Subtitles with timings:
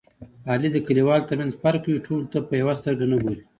[0.51, 1.99] علي د کلیوالو ترمنځ فرق کوي.
[2.07, 3.41] ټولو ته په یوه سترګه نه ګوري.